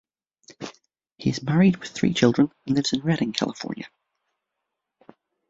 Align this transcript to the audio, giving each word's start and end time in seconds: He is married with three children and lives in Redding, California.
He 1.19 1.29
is 1.29 1.43
married 1.43 1.77
with 1.77 1.91
three 1.91 2.11
children 2.11 2.51
and 2.65 2.75
lives 2.75 2.91
in 2.91 3.01
Redding, 3.03 3.33
California. 3.33 3.85